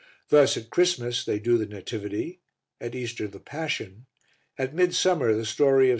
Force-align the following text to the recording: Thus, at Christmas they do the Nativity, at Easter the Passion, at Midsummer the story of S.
Thus, 0.29 0.57
at 0.57 0.71
Christmas 0.71 1.23
they 1.23 1.37
do 1.37 1.59
the 1.59 1.67
Nativity, 1.67 2.41
at 2.79 2.95
Easter 2.95 3.27
the 3.27 3.39
Passion, 3.39 4.07
at 4.57 4.73
Midsummer 4.73 5.31
the 5.35 5.45
story 5.45 5.89
of 5.89 5.89
S. 5.89 5.89